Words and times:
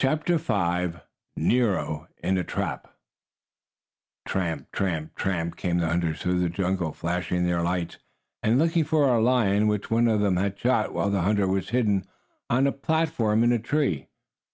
CHAPTER 0.00 0.38
V 0.38 1.00
NERO 1.36 2.08
IN 2.24 2.38
A 2.38 2.42
TRAP 2.42 2.88
Tramp, 4.26 4.72
tramp, 4.72 5.14
tramp 5.14 5.56
came 5.56 5.76
the 5.76 5.88
hunters 5.88 6.22
through 6.22 6.38
the 6.40 6.48
jungle, 6.48 6.94
flashing 6.94 7.44
their 7.44 7.60
lights 7.60 7.98
and 8.42 8.58
looking 8.58 8.84
for 8.84 9.06
the 9.06 9.20
lion 9.20 9.66
which 9.68 9.90
one 9.90 10.08
of 10.08 10.20
them 10.20 10.38
had 10.38 10.58
shot 10.58 10.94
while 10.94 11.10
the 11.10 11.20
hunter 11.20 11.46
was 11.46 11.68
hidden 11.68 12.06
on 12.48 12.64
the 12.64 12.72
platform 12.72 13.44
in 13.44 13.52
a 13.52 13.58
tree. 13.58 14.08